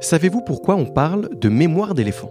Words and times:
Savez-vous 0.00 0.40
pourquoi 0.40 0.76
on 0.76 0.86
parle 0.86 1.28
de 1.38 1.50
mémoire 1.50 1.94
d'éléphant 1.94 2.30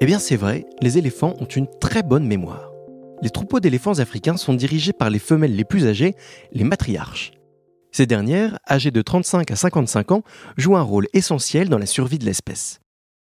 Eh 0.00 0.06
bien 0.06 0.18
c'est 0.18 0.36
vrai, 0.36 0.64
les 0.80 0.96
éléphants 0.96 1.34
ont 1.38 1.44
une 1.44 1.66
très 1.78 2.02
bonne 2.02 2.26
mémoire. 2.26 2.72
Les 3.20 3.28
troupeaux 3.28 3.60
d'éléphants 3.60 3.98
africains 3.98 4.38
sont 4.38 4.54
dirigés 4.54 4.94
par 4.94 5.10
les 5.10 5.18
femelles 5.18 5.54
les 5.54 5.66
plus 5.66 5.86
âgées, 5.86 6.16
les 6.52 6.64
matriarches. 6.64 7.32
Ces 7.92 8.06
dernières, 8.06 8.58
âgées 8.66 8.90
de 8.90 9.02
35 9.02 9.50
à 9.50 9.56
55 9.56 10.12
ans, 10.12 10.22
jouent 10.56 10.78
un 10.78 10.82
rôle 10.82 11.06
essentiel 11.12 11.68
dans 11.68 11.76
la 11.76 11.84
survie 11.84 12.18
de 12.18 12.24
l'espèce. 12.24 12.80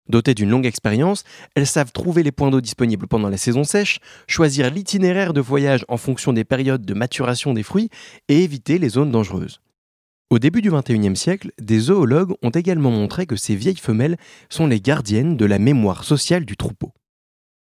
Dotées 0.09 0.35
d'une 0.35 0.49
longue 0.51 0.67
expérience, 0.67 1.23
elles 1.55 1.67
savent 1.67 1.93
trouver 1.93 2.23
les 2.23 2.33
points 2.33 2.51
d'eau 2.51 2.63
disponibles 2.63 3.09
pendant 3.09 3.29
la 3.29 3.37
saison 3.37 3.65
sèche, 3.65 3.99
choisir 4.27 4.71
l'itinéraire 4.71 5.35
de 5.35 5.43
voyage 5.43 5.85
en 5.89 5.99
fonction 5.99 6.33
des 6.33 6.45
périodes 6.45 6.87
de 6.87 6.95
maturation 6.95 7.53
des 7.53 7.63
fruits 7.63 7.91
et 8.29 8.43
éviter 8.43 8.79
les 8.79 8.89
zones 8.89 9.11
dangereuses. 9.11 9.61
Au 10.31 10.39
début 10.39 10.63
du 10.63 10.71
XXIe 10.71 11.17
siècle, 11.17 11.53
des 11.61 11.79
zoologues 11.79 12.35
ont 12.43 12.51
également 12.51 12.91
montré 12.91 13.27
que 13.27 13.37
ces 13.37 13.55
vieilles 13.55 13.77
femelles 13.77 14.17
sont 14.49 14.67
les 14.67 14.81
gardiennes 14.81 15.37
de 15.37 15.45
la 15.45 15.59
mémoire 15.59 16.03
sociale 16.03 16.45
du 16.45 16.57
troupeau. 16.57 16.93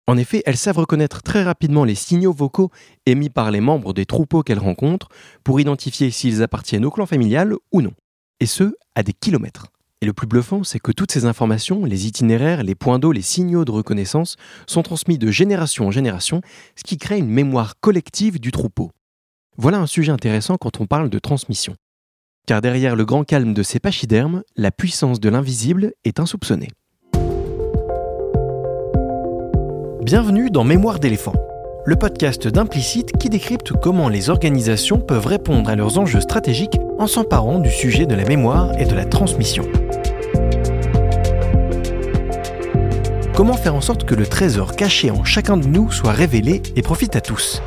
En 0.05 0.18
effet, 0.18 0.44
elles 0.46 0.58
savent 0.58 0.77
reconnaître 0.77 1.24
très 1.24 1.44
rapidement 1.44 1.86
les 1.86 1.96
signaux 1.96 2.34
vocaux 2.34 2.70
émis 3.05 3.30
par 3.30 3.52
les 3.52 3.62
membres 3.62 3.94
des 3.94 4.05
troupeaux 4.05 4.44
qu'elles 4.44 4.60
rencontrent 4.60 5.10
pour 5.44 5.60
identifier 5.60 6.12
s'ils 6.12 6.44
appartiennent 6.44 6.86
au 6.86 6.91
clan 6.91 7.05
familial 7.05 7.55
ou 7.72 7.82
non, 7.82 7.94
et 8.40 8.46
ce, 8.46 8.76
à 8.96 9.04
des 9.04 9.13
kilomètres. 9.13 9.68
Et 10.02 10.05
le 10.05 10.12
plus 10.12 10.27
bluffant, 10.27 10.66
c'est 10.66 10.80
que 10.80 10.91
toutes 10.91 11.13
ces 11.13 11.26
informations, 11.26 11.85
les 11.85 12.08
itinéraires, 12.08 12.63
les 12.63 12.76
points 12.76 12.99
d'eau, 12.99 13.13
les 13.13 13.22
signaux 13.22 13.63
de 13.63 13.72
reconnaissance, 13.72 14.35
sont 14.68 14.84
transmis 14.84 15.18
de 15.18 15.32
génération 15.32 15.88
en 15.88 15.91
génération, 15.91 16.41
ce 16.76 16.84
qui 16.84 16.98
crée 16.98 17.18
une 17.18 17.30
mémoire 17.30 17.80
collective 17.80 18.41
du 18.41 18.52
troupeau. 18.52 18.91
Voilà 19.55 19.80
un 19.80 19.88
sujet 19.88 20.12
intéressant 20.12 20.58
quand 20.58 20.82
on 20.82 20.88
parle 20.88 21.10
de 21.10 21.20
transmission. 21.20 21.76
Car 22.46 22.60
derrière 22.60 22.98
le 22.98 23.06
grand 23.06 23.24
calme 23.24 23.54
de 23.54 23.64
ces 23.64 23.80
pachydermes, 23.80 24.44
la 24.58 24.70
puissance 24.70 25.22
de 25.22 25.30
l'invisible 25.30 25.94
est 26.04 26.20
insoupçonnée. 26.20 26.68
Bienvenue 30.02 30.50
dans 30.50 30.66
Mémoire 30.66 31.00
d'éléphant, 31.00 31.35
le 31.85 31.96
podcast 31.96 32.50
d'Implicite 32.50 33.13
qui 33.18 33.30
décrypte 33.30 33.72
comment 33.72 34.10
les 34.10 34.30
organisations 34.30 35.00
peuvent 35.00 35.26
répondre 35.26 35.70
à 35.70 35.77
leurs 35.77 35.98
enjeux 35.98 36.20
stratégiques 36.20 36.77
en 37.00 37.08
s'emparant 37.08 37.60
du 37.60 37.72
sujet 37.72 38.05
de 38.05 38.13
la 38.13 38.26
mémoire 38.26 38.78
et 38.78 38.84
de 38.84 38.94
la 38.94 39.05
transmission. 39.05 39.63
Comment 43.34 43.55
faire 43.55 43.76
en 43.76 43.82
sorte 43.82 44.04
que 44.04 44.16
le 44.16 44.28
trésor 44.28 44.76
caché 44.76 45.12
en 45.12 45.24
chacun 45.24 45.55
de 45.55 45.68
nous 45.68 45.91
soit 45.91 46.12
révélé 46.12 46.62
et 46.76 46.82
profite 46.82 47.16
à 47.16 47.22
tous? 47.22 47.62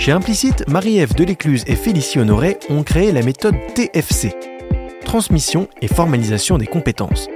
Chez 0.00 0.12
Implicite, 0.12 0.66
Marie-Ève 0.66 1.14
Delécluse 1.14 1.62
et 1.66 1.76
Félicie 1.76 2.18
Honoré 2.18 2.56
ont 2.70 2.82
créé 2.82 3.12
la 3.12 3.20
méthode 3.20 3.54
TFC, 3.74 4.34
transmission 5.04 5.68
et 5.82 5.88
formalisation 5.88 6.56
des 6.56 6.66
compétences. 6.66 7.28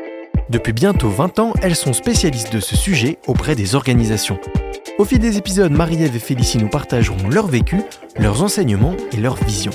Depuis 0.49 0.73
bientôt 0.73 1.11
20 1.11 1.41
ans, 1.41 1.53
elles 1.61 1.77
sont 1.77 1.93
spécialistes 1.93 2.55
de 2.55 2.61
ce 2.61 2.75
sujet 2.75 3.19
auprès 3.27 3.55
des 3.55 3.75
organisations. 3.75 4.39
Au 4.97 5.05
fil 5.05 5.19
des 5.19 5.37
épisodes, 5.37 5.73
Marie-Ève 5.73 6.17
et 6.17 6.19
Félicie 6.19 6.57
nous 6.57 6.71
partageront 6.71 7.29
leur 7.29 7.49
vécu, 7.49 7.83
leurs 8.19 8.43
enseignements 8.43 8.97
et 9.13 9.19
leurs 9.19 9.37
visions. 9.45 9.73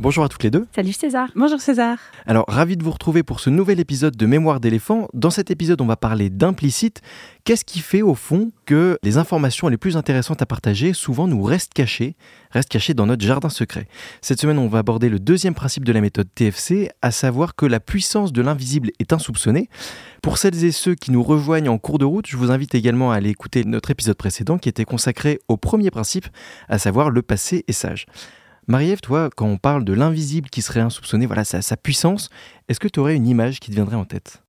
Bonjour 0.00 0.24
à 0.24 0.30
toutes 0.30 0.44
les 0.44 0.50
deux. 0.50 0.66
Salut 0.74 0.94
César. 0.94 1.28
Bonjour 1.36 1.60
César. 1.60 1.98
Alors, 2.24 2.46
ravi 2.48 2.78
de 2.78 2.82
vous 2.82 2.90
retrouver 2.90 3.22
pour 3.22 3.38
ce 3.38 3.50
nouvel 3.50 3.80
épisode 3.80 4.16
de 4.16 4.24
Mémoire 4.24 4.58
d'éléphant. 4.58 5.08
Dans 5.12 5.28
cet 5.28 5.50
épisode, 5.50 5.82
on 5.82 5.86
va 5.86 5.96
parler 5.96 6.30
d'implicite. 6.30 7.02
Qu'est-ce 7.44 7.66
qui 7.66 7.80
fait 7.80 8.00
au 8.00 8.14
fond 8.14 8.50
que 8.64 8.98
les 9.02 9.18
informations 9.18 9.68
les 9.68 9.76
plus 9.76 9.98
intéressantes 9.98 10.40
à 10.40 10.46
partager 10.46 10.94
souvent 10.94 11.28
nous 11.28 11.42
restent 11.42 11.74
cachées, 11.74 12.16
restent 12.50 12.70
cachées 12.70 12.94
dans 12.94 13.04
notre 13.04 13.26
jardin 13.26 13.50
secret? 13.50 13.88
Cette 14.22 14.40
semaine, 14.40 14.58
on 14.58 14.68
va 14.68 14.78
aborder 14.78 15.10
le 15.10 15.18
deuxième 15.18 15.54
principe 15.54 15.84
de 15.84 15.92
la 15.92 16.00
méthode 16.00 16.28
TFC, 16.34 16.88
à 17.02 17.10
savoir 17.10 17.54
que 17.54 17.66
la 17.66 17.78
puissance 17.78 18.32
de 18.32 18.40
l'invisible 18.40 18.92
est 19.00 19.12
insoupçonnée. 19.12 19.68
Pour 20.22 20.38
celles 20.38 20.64
et 20.64 20.72
ceux 20.72 20.94
qui 20.94 21.10
nous 21.10 21.22
rejoignent 21.22 21.68
en 21.68 21.76
cours 21.76 21.98
de 21.98 22.06
route, 22.06 22.26
je 22.26 22.38
vous 22.38 22.50
invite 22.50 22.74
également 22.74 23.12
à 23.12 23.16
aller 23.16 23.28
écouter 23.28 23.64
notre 23.64 23.90
épisode 23.90 24.16
précédent 24.16 24.56
qui 24.56 24.70
était 24.70 24.86
consacré 24.86 25.40
au 25.48 25.58
premier 25.58 25.90
principe, 25.90 26.26
à 26.70 26.78
savoir 26.78 27.10
le 27.10 27.20
passé 27.20 27.66
est 27.68 27.72
sage. 27.72 28.06
Marie-Ève, 28.70 29.00
toi, 29.00 29.30
quand 29.36 29.46
on 29.48 29.56
parle 29.58 29.84
de 29.84 29.92
l'invisible 29.92 30.48
qui 30.48 30.62
serait 30.62 30.78
insoupçonné, 30.80 31.26
voilà 31.26 31.44
sa, 31.44 31.60
sa 31.60 31.76
puissance, 31.76 32.28
est-ce 32.68 32.78
que 32.78 32.86
tu 32.86 33.00
aurais 33.00 33.16
une 33.16 33.26
image 33.26 33.58
qui 33.58 33.70
te 33.70 33.74
viendrait 33.74 33.96
en 33.96 34.04
tête? 34.04 34.44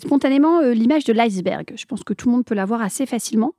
Spontanément, 0.00 0.60
euh, 0.60 0.74
l'image 0.74 1.04
de 1.04 1.12
l'iceberg. 1.12 1.72
Je 1.76 1.84
pense 1.84 2.04
que 2.04 2.14
tout 2.14 2.28
le 2.28 2.32
monde 2.36 2.44
peut 2.44 2.54
l'avoir 2.54 2.82
assez 2.82 3.04
facilement, 3.04 3.54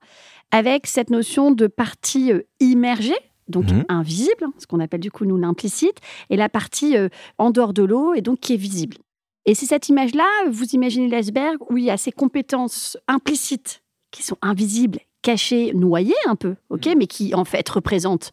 avec 0.51 0.87
cette 0.87 1.09
notion 1.09 1.51
de 1.51 1.67
partie 1.67 2.31
euh, 2.31 2.43
immergée, 2.61 3.17
donc 3.49 3.65
Mhm. 3.69 3.83
invisible, 3.89 4.45
hein, 4.45 4.53
ce 4.57 4.65
qu'on 4.67 4.79
appelle 4.79 5.01
du 5.01 5.11
coup 5.11 5.25
nous 5.25 5.37
l'implicite, 5.37 5.97
et 6.29 6.37
la 6.37 6.47
partie 6.47 6.95
euh, 6.95 7.09
en 7.37 7.51
dehors 7.51 7.73
de 7.73 7.83
l'eau 7.83 8.13
et 8.13 8.21
donc 8.21 8.39
qui 8.39 8.53
est 8.53 8.57
visible. 8.57 8.95
Et 9.45 9.53
c'est 9.53 9.65
cette 9.65 9.89
image-là, 9.89 10.25
vous 10.49 10.65
imaginez 10.73 11.09
l'iceberg 11.09 11.57
où 11.69 11.77
il 11.77 11.83
y 11.83 11.91
a 11.91 11.97
ces 11.97 12.13
compétences 12.13 12.97
implicites 13.09 13.83
qui 14.11 14.23
sont 14.23 14.37
invisibles, 14.41 14.99
cachées, 15.25 15.73
noyées 15.73 16.13
un 16.27 16.35
peu, 16.35 16.55
ok, 16.69 16.87
mais 16.95 17.07
qui 17.07 17.33
en 17.33 17.45
fait 17.45 17.67
représentent 17.67 18.31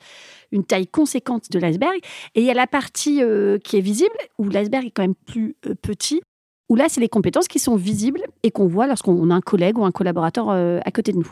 une 0.52 0.62
taille 0.62 0.86
conséquente 0.86 1.50
de 1.50 1.58
l'iceberg. 1.58 1.96
Et 2.34 2.42
il 2.42 2.44
y 2.44 2.50
a 2.50 2.54
la 2.54 2.66
partie 2.66 3.22
euh, 3.22 3.58
qui 3.58 3.78
est 3.78 3.80
visible 3.80 4.14
où 4.38 4.46
l'iceberg 4.50 4.84
est 4.84 4.90
quand 4.90 5.02
même 5.02 5.14
plus 5.14 5.56
euh, 5.66 5.74
petit. 5.74 6.20
Où 6.68 6.76
là, 6.76 6.86
c'est 6.90 7.00
les 7.00 7.08
compétences 7.08 7.48
qui 7.48 7.58
sont 7.58 7.76
visibles 7.76 8.20
et 8.42 8.50
qu'on 8.50 8.66
voit 8.66 8.86
lorsqu'on 8.86 9.30
a 9.30 9.34
un 9.34 9.40
collègue 9.40 9.78
ou 9.78 9.86
un 9.86 9.90
collaborateur 9.90 10.50
euh, 10.50 10.80
à 10.84 10.90
côté 10.90 11.12
de 11.12 11.16
nous. 11.16 11.30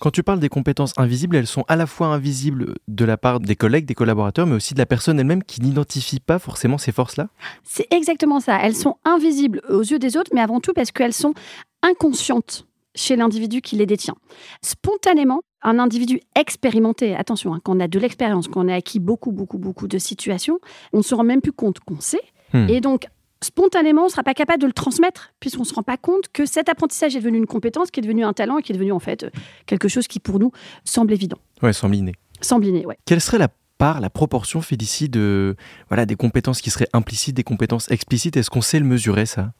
Quand 0.00 0.10
tu 0.10 0.22
parles 0.22 0.40
des 0.40 0.48
compétences 0.48 0.94
invisibles, 0.96 1.36
elles 1.36 1.46
sont 1.46 1.64
à 1.68 1.76
la 1.76 1.86
fois 1.86 2.06
invisibles 2.06 2.74
de 2.88 3.04
la 3.04 3.18
part 3.18 3.38
des 3.38 3.54
collègues, 3.54 3.84
des 3.84 3.94
collaborateurs, 3.94 4.46
mais 4.46 4.56
aussi 4.56 4.72
de 4.72 4.78
la 4.78 4.86
personne 4.86 5.20
elle-même 5.20 5.44
qui 5.44 5.60
n'identifie 5.60 6.20
pas 6.20 6.38
forcément 6.38 6.78
ces 6.78 6.90
forces-là? 6.90 7.28
C'est 7.62 7.86
exactement 7.92 8.40
ça. 8.40 8.58
Elles 8.62 8.74
sont 8.74 8.96
invisibles 9.04 9.60
aux 9.68 9.82
yeux 9.82 9.98
des 9.98 10.16
autres, 10.16 10.30
mais 10.34 10.40
avant 10.40 10.60
tout 10.60 10.72
parce 10.72 10.90
qu'elles 10.90 11.12
sont 11.12 11.34
inconscientes 11.82 12.66
chez 12.94 13.16
l'individu 13.16 13.60
qui 13.60 13.76
les 13.76 13.86
détient. 13.86 14.14
Spontanément, 14.62 15.42
un 15.62 15.78
individu 15.78 16.20
expérimenté, 16.36 17.14
attention, 17.14 17.54
hein, 17.54 17.60
quand 17.62 17.76
on 17.76 17.80
a 17.80 17.88
de 17.88 17.98
l'expérience, 17.98 18.48
quand 18.48 18.64
on 18.64 18.68
a 18.68 18.74
acquis 18.74 18.98
beaucoup, 18.98 19.32
beaucoup, 19.32 19.58
beaucoup 19.58 19.88
de 19.88 19.98
situations, 19.98 20.58
on 20.92 20.98
ne 20.98 21.02
se 21.02 21.14
rend 21.14 21.24
même 21.24 21.40
plus 21.40 21.52
compte 21.52 21.80
qu'on 21.80 22.00
sait. 22.00 22.22
Hmm. 22.52 22.68
Et 22.68 22.80
donc, 22.80 23.06
spontanément, 23.42 24.02
on 24.02 24.06
ne 24.06 24.10
sera 24.10 24.22
pas 24.22 24.34
capable 24.34 24.60
de 24.60 24.66
le 24.66 24.72
transmettre, 24.72 25.32
puisqu'on 25.40 25.62
ne 25.62 25.66
se 25.66 25.74
rend 25.74 25.82
pas 25.82 25.96
compte 25.96 26.28
que 26.32 26.46
cet 26.46 26.68
apprentissage 26.68 27.16
est 27.16 27.20
devenu 27.20 27.38
une 27.38 27.46
compétence, 27.46 27.90
qui 27.90 28.00
est 28.00 28.02
devenu 28.02 28.24
un 28.24 28.32
talent 28.32 28.58
et 28.58 28.62
qui 28.62 28.72
est 28.72 28.74
devenu 28.74 28.92
en 28.92 28.98
fait 28.98 29.26
quelque 29.66 29.88
chose 29.88 30.06
qui 30.06 30.20
pour 30.20 30.38
nous 30.38 30.52
semble 30.84 31.12
évident. 31.12 31.38
Ouais, 31.62 31.72
semble 31.72 31.96
inné. 31.96 32.14
Semble 32.40 32.66
inné, 32.66 32.84
ouais. 32.86 32.98
Quelle 33.04 33.20
serait 33.20 33.38
la 33.38 33.48
part, 33.78 34.00
la 34.00 34.10
proportion, 34.10 34.60
Félicie, 34.60 35.08
de 35.08 35.56
voilà, 35.88 36.06
des 36.06 36.16
compétences 36.16 36.60
qui 36.60 36.70
seraient 36.70 36.88
implicites, 36.92 37.36
des 37.36 37.44
compétences 37.44 37.90
explicites? 37.90 38.36
Est-ce 38.36 38.50
qu'on 38.50 38.62
sait 38.62 38.78
le 38.78 38.86
mesurer, 38.86 39.26
ça? 39.26 39.52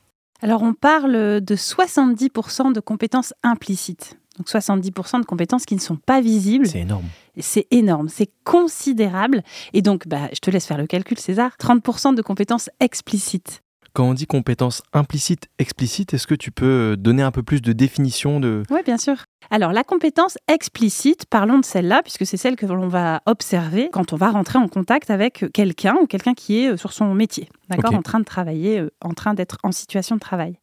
Alors 0.42 0.62
on 0.62 0.74
parle 0.74 1.40
de 1.40 1.56
70% 1.56 2.72
de 2.72 2.80
compétences 2.80 3.32
implicites. 3.44 4.18
Donc 4.38 4.48
70% 4.48 5.20
de 5.20 5.24
compétences 5.24 5.64
qui 5.64 5.74
ne 5.74 5.80
sont 5.80 5.96
pas 5.96 6.20
visibles. 6.20 6.66
C'est 6.66 6.80
énorme. 6.80 7.04
C'est 7.38 7.66
énorme, 7.70 8.08
c'est 8.08 8.30
considérable. 8.44 9.42
Et 9.72 9.82
donc, 9.82 10.08
bah, 10.08 10.28
je 10.32 10.38
te 10.40 10.50
laisse 10.50 10.66
faire 10.66 10.78
le 10.78 10.86
calcul, 10.86 11.18
César. 11.18 11.52
30% 11.60 12.14
de 12.14 12.22
compétences 12.22 12.70
explicites. 12.80 13.62
Quand 13.92 14.08
on 14.08 14.14
dit 14.14 14.26
compétences 14.26 14.82
implicites, 14.92 15.48
explicites, 15.58 16.14
est-ce 16.14 16.26
que 16.26 16.34
tu 16.34 16.50
peux 16.50 16.96
donner 16.98 17.22
un 17.22 17.30
peu 17.30 17.42
plus 17.42 17.60
de 17.60 17.72
définition 17.72 18.40
de... 18.40 18.62
Oui, 18.70 18.80
bien 18.84 18.98
sûr. 18.98 19.24
Alors, 19.50 19.72
la 19.72 19.84
compétence 19.84 20.38
explicite, 20.48 21.26
parlons 21.26 21.58
de 21.58 21.64
celle-là, 21.64 22.02
puisque 22.02 22.26
c'est 22.26 22.36
celle 22.36 22.56
que 22.56 22.66
l'on 22.66 22.88
va 22.88 23.22
observer 23.26 23.90
quand 23.92 24.12
on 24.12 24.16
va 24.16 24.30
rentrer 24.30 24.58
en 24.58 24.68
contact 24.68 25.10
avec 25.10 25.44
quelqu'un 25.52 25.96
ou 26.00 26.06
quelqu'un 26.06 26.34
qui 26.34 26.64
est 26.64 26.72
euh, 26.72 26.76
sur 26.76 26.92
son 26.92 27.14
métier, 27.14 27.48
d'accord, 27.68 27.94
en 27.94 28.02
train 28.02 28.20
de 28.20 28.24
travailler, 28.24 28.78
euh, 28.78 28.90
en 29.02 29.14
train 29.14 29.34
d'être 29.34 29.58
en 29.62 29.72
situation 29.72 30.16
de 30.16 30.20
travail. 30.20 30.58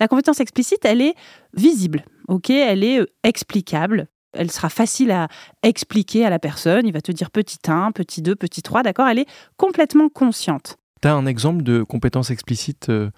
La 0.00 0.08
compétence 0.08 0.40
explicite, 0.40 0.84
elle 0.84 1.00
est 1.00 1.14
visible, 1.54 2.04
ok, 2.28 2.50
elle 2.50 2.84
est 2.84 3.00
euh, 3.00 3.06
explicable. 3.22 4.08
Elle 4.32 4.50
sera 4.50 4.68
facile 4.68 5.10
à 5.12 5.28
expliquer 5.62 6.26
à 6.26 6.30
la 6.30 6.38
personne. 6.38 6.86
Il 6.86 6.92
va 6.92 7.00
te 7.00 7.10
dire 7.10 7.30
petit 7.30 7.58
1, 7.66 7.92
petit 7.92 8.20
2, 8.20 8.34
petit 8.34 8.60
3, 8.60 8.82
d'accord 8.82 9.08
Elle 9.08 9.20
est 9.20 9.28
complètement 9.56 10.10
consciente. 10.10 10.76
Tu 11.00 11.08
as 11.08 11.14
un 11.14 11.26
exemple 11.26 11.62
de 11.62 11.82
compétences 11.82 12.30
explicites 12.30 12.90
euh, 12.90 13.10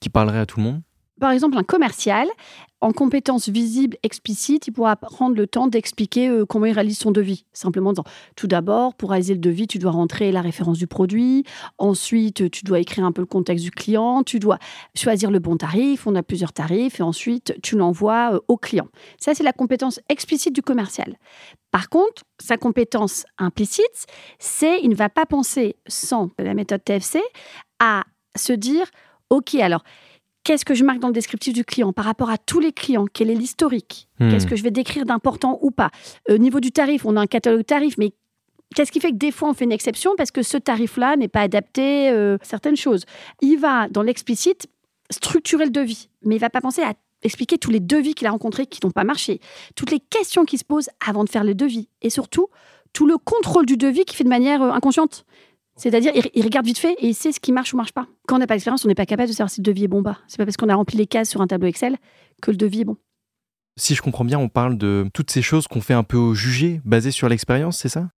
qui 0.00 0.08
parlerait 0.08 0.38
à 0.38 0.46
tout 0.46 0.60
le 0.60 0.64
monde? 0.64 0.82
Par 1.20 1.30
exemple, 1.30 1.56
un 1.56 1.62
commercial, 1.62 2.28
en 2.82 2.90
compétences 2.90 3.48
visibles, 3.48 3.96
explicites, 4.02 4.66
il 4.66 4.72
pourra 4.72 4.96
prendre 4.96 5.36
le 5.36 5.46
temps 5.46 5.68
d'expliquer 5.68 6.28
euh, 6.28 6.44
comment 6.44 6.66
il 6.66 6.72
réalise 6.72 6.98
son 6.98 7.12
devis. 7.12 7.44
Simplement 7.52 7.90
en 7.90 7.92
disant, 7.92 8.04
tout 8.34 8.48
d'abord, 8.48 8.94
pour 8.94 9.10
réaliser 9.10 9.34
le 9.34 9.40
devis, 9.40 9.68
tu 9.68 9.78
dois 9.78 9.92
rentrer 9.92 10.32
la 10.32 10.40
référence 10.40 10.78
du 10.78 10.88
produit. 10.88 11.44
Ensuite, 11.78 12.50
tu 12.50 12.64
dois 12.64 12.80
écrire 12.80 13.04
un 13.04 13.12
peu 13.12 13.22
le 13.22 13.26
contexte 13.26 13.64
du 13.64 13.70
client. 13.70 14.24
Tu 14.24 14.40
dois 14.40 14.58
choisir 14.96 15.30
le 15.30 15.38
bon 15.38 15.56
tarif. 15.56 16.08
On 16.08 16.16
a 16.16 16.24
plusieurs 16.24 16.52
tarifs. 16.52 16.98
Et 16.98 17.04
ensuite, 17.04 17.54
tu 17.62 17.76
l'envoies 17.76 18.34
euh, 18.34 18.40
au 18.48 18.56
client. 18.56 18.88
Ça, 19.20 19.32
c'est 19.32 19.44
la 19.44 19.52
compétence 19.52 20.00
explicite 20.08 20.52
du 20.52 20.62
commercial. 20.62 21.16
Par 21.70 21.88
contre, 21.88 22.24
sa 22.40 22.56
compétence 22.56 23.24
implicite, 23.38 24.06
c'est 24.40 24.80
il 24.82 24.90
ne 24.90 24.96
va 24.96 25.08
pas 25.08 25.24
penser, 25.24 25.76
sans 25.86 26.30
la 26.38 26.54
méthode 26.54 26.82
TFC, 26.82 27.20
à 27.78 28.02
se 28.36 28.52
dire, 28.52 28.86
OK, 29.30 29.54
alors, 29.54 29.84
qu'est-ce 30.44 30.64
que 30.64 30.74
je 30.74 30.84
marque 30.84 30.98
dans 30.98 31.08
le 31.08 31.14
descriptif 31.14 31.52
du 31.52 31.64
client 31.64 31.92
par 31.92 32.04
rapport 32.04 32.30
à 32.30 32.38
tous 32.38 32.60
les 32.60 32.72
clients? 32.72 33.06
Quel 33.12 33.30
est 33.30 33.34
l'historique? 33.34 34.08
Hmm. 34.18 34.30
Qu'est-ce 34.30 34.46
que 34.46 34.56
je 34.56 34.62
vais 34.62 34.70
décrire 34.70 35.04
d'important 35.04 35.58
ou 35.62 35.70
pas? 35.70 35.90
Au 36.28 36.38
niveau 36.38 36.60
du 36.60 36.72
tarif, 36.72 37.04
on 37.04 37.16
a 37.16 37.20
un 37.20 37.26
catalogue 37.26 37.64
tarif, 37.64 37.96
mais 37.98 38.12
Qu'est-ce 38.74 38.90
qui 38.90 39.00
fait 39.00 39.10
que 39.10 39.16
des 39.16 39.32
fois 39.32 39.50
on 39.50 39.52
fait 39.52 39.64
une 39.64 39.72
exception 39.72 40.12
parce 40.16 40.30
que 40.30 40.42
ce 40.42 40.56
tarif-là 40.56 41.16
n'est 41.16 41.28
pas 41.28 41.42
adapté 41.42 42.10
euh, 42.10 42.38
à 42.40 42.44
certaines 42.44 42.76
choses? 42.76 43.04
Il 43.40 43.56
va 43.56 43.88
dans 43.88 44.02
l'explicite 44.02 44.66
structurer 45.10 45.66
le 45.66 45.70
devis, 45.70 46.08
mais 46.24 46.36
il 46.36 46.38
va 46.38 46.48
pas 46.48 46.60
penser 46.60 46.82
à 46.82 46.94
expliquer 47.22 47.58
tous 47.58 47.70
les 47.70 47.80
devis 47.80 48.14
qu'il 48.14 48.26
a 48.26 48.30
rencontrés 48.30 48.66
qui 48.66 48.80
n'ont 48.82 48.90
pas 48.90 49.04
marché, 49.04 49.40
toutes 49.76 49.90
les 49.90 50.00
questions 50.00 50.44
qui 50.44 50.58
se 50.58 50.64
posent 50.64 50.88
avant 51.06 51.24
de 51.24 51.28
faire 51.28 51.44
le 51.44 51.54
devis, 51.54 51.88
et 52.00 52.10
surtout 52.10 52.48
tout 52.92 53.06
le 53.06 53.16
contrôle 53.18 53.66
du 53.66 53.76
devis 53.76 54.04
qui 54.04 54.16
fait 54.16 54.24
de 54.24 54.28
manière 54.28 54.62
euh, 54.62 54.70
inconsciente. 54.70 55.24
C'est-à-dire, 55.76 56.12
il, 56.14 56.28
il 56.34 56.44
regarde 56.44 56.66
vite 56.66 56.78
fait 56.78 56.92
et 56.98 57.08
il 57.08 57.14
sait 57.14 57.32
ce 57.32 57.40
qui 57.40 57.50
marche 57.52 57.72
ou 57.72 57.76
marche 57.76 57.92
pas. 57.92 58.06
Quand 58.28 58.36
on 58.36 58.38
n'a 58.38 58.46
pas 58.46 58.54
d'expérience, 58.54 58.84
on 58.84 58.88
n'est 58.88 58.94
pas 58.94 59.06
capable 59.06 59.28
de 59.28 59.34
savoir 59.34 59.50
si 59.50 59.60
le 59.60 59.64
devis 59.64 59.84
est 59.84 59.88
bon 59.88 60.00
ou 60.00 60.02
pas. 60.02 60.18
C'est 60.28 60.36
pas 60.36 60.44
parce 60.44 60.56
qu'on 60.56 60.68
a 60.68 60.74
rempli 60.74 60.98
les 60.98 61.06
cases 61.06 61.30
sur 61.30 61.40
un 61.40 61.46
tableau 61.46 61.68
Excel 61.68 61.96
que 62.42 62.50
le 62.50 62.56
devis 62.56 62.82
est 62.82 62.84
bon. 62.84 62.96
Si 63.78 63.94
je 63.94 64.02
comprends 64.02 64.24
bien, 64.26 64.38
on 64.38 64.48
parle 64.50 64.76
de 64.76 65.06
toutes 65.14 65.30
ces 65.30 65.40
choses 65.42 65.66
qu'on 65.66 65.80
fait 65.80 65.94
un 65.94 66.02
peu 66.02 66.18
au 66.18 66.34
jugé, 66.34 66.80
basées 66.84 67.10
sur 67.10 67.28
l'expérience, 67.28 67.78
c'est 67.78 67.88
ça? 67.88 68.10